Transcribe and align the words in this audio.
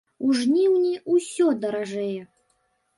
У 0.27 0.29
жніўні 0.39 0.95
усё 1.17 1.45
даражэе. 1.67 2.21